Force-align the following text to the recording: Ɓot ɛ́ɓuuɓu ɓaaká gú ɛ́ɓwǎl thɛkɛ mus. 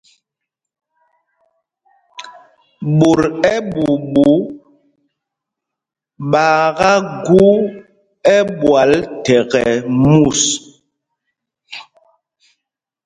Ɓot 2.97 3.21
ɛ́ɓuuɓu 3.55 4.27
ɓaaká 6.31 6.91
gú 7.25 7.41
ɛ́ɓwǎl 8.35 8.91
thɛkɛ 9.23 9.61
mus. 10.05 10.41